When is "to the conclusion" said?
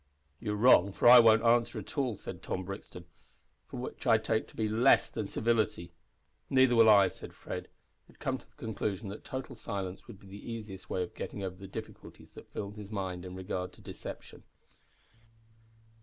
8.39-9.09